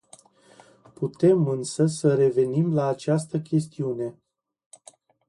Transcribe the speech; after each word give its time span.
Putem 0.95 1.47
însă 1.47 1.85
să 1.85 2.15
revenim 2.15 2.73
la 2.73 2.87
această 2.87 3.39
chestiune. 3.39 4.15